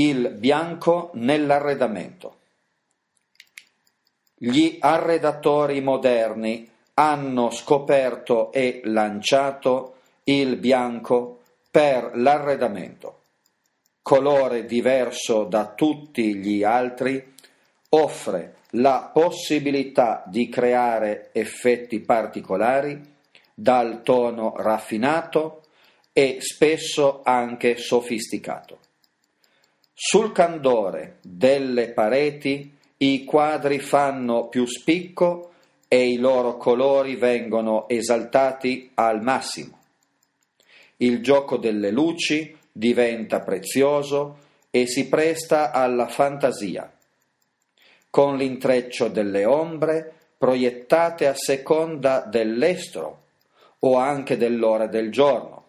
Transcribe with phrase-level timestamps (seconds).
[0.00, 2.36] il bianco nell'arredamento.
[4.36, 11.40] Gli arredatori moderni hanno scoperto e lanciato il bianco
[11.70, 13.22] per l'arredamento.
[14.02, 17.34] Colore diverso da tutti gli altri,
[17.90, 23.00] offre la possibilità di creare effetti particolari
[23.52, 25.62] dal tono raffinato
[26.12, 28.78] e spesso anche sofisticato.
[30.00, 35.50] Sul candore delle pareti i quadri fanno più spicco
[35.88, 39.76] e i loro colori vengono esaltati al massimo.
[40.98, 44.38] Il gioco delle luci diventa prezioso
[44.70, 46.88] e si presta alla fantasia,
[48.08, 53.22] con l'intreccio delle ombre proiettate a seconda dell'estro
[53.80, 55.64] o anche dell'ora del giorno.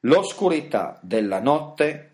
[0.00, 2.08] L'oscurità della notte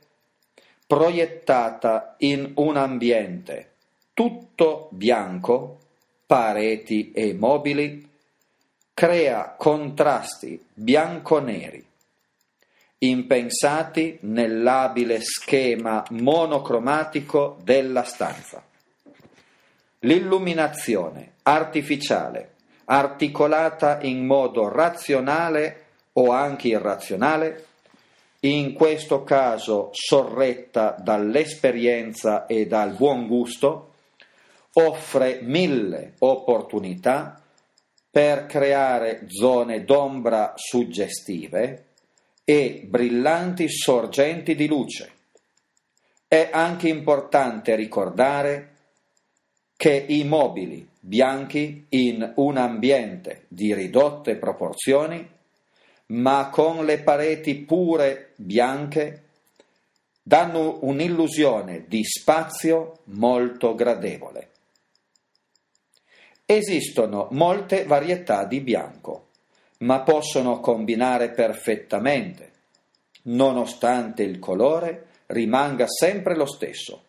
[0.91, 3.75] proiettata in un ambiente
[4.13, 5.79] tutto bianco,
[6.27, 8.11] pareti e mobili,
[8.93, 11.87] crea contrasti bianco-neri,
[12.99, 18.61] impensati nell'abile schema monocromatico della stanza.
[20.01, 22.55] L'illuminazione artificiale,
[22.87, 27.67] articolata in modo razionale o anche irrazionale,
[28.41, 33.95] in questo caso sorretta dall'esperienza e dal buon gusto,
[34.75, 37.43] offre mille opportunità
[38.11, 41.87] per creare zone d'ombra suggestive
[42.45, 45.13] e brillanti sorgenti di luce.
[46.27, 48.69] È anche importante ricordare
[49.77, 55.27] che i mobili bianchi in un ambiente di ridotte proporzioni
[56.11, 59.25] ma con le pareti pure bianche
[60.23, 64.49] danno un'illusione di spazio molto gradevole.
[66.45, 69.29] Esistono molte varietà di bianco,
[69.79, 72.51] ma possono combinare perfettamente,
[73.23, 77.05] nonostante il colore rimanga sempre lo stesso.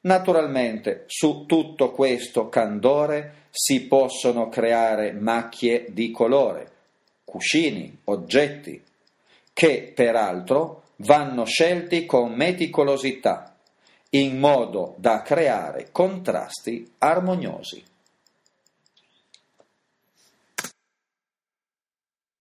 [0.00, 6.72] Naturalmente su tutto questo candore si possono creare macchie di colore,
[7.24, 8.82] cuscini, oggetti,
[9.52, 13.56] che peraltro vanno scelti con meticolosità,
[14.10, 17.82] in modo da creare contrasti armoniosi.